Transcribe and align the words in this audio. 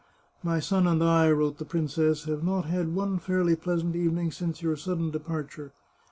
"My 0.51 0.59
son 0.59 0.87
and 0.87 1.03
I," 1.03 1.29
wrote 1.29 1.59
the 1.59 1.63
princess," 1.63 2.23
have 2.25 2.43
not 2.43 2.65
had 2.65 2.95
one 2.95 3.19
fairly 3.19 3.55
pleasant 3.55 3.95
evening 3.95 4.31
since 4.31 4.63
your 4.63 4.75
sudden 4.75 5.11
departure. 5.11 5.73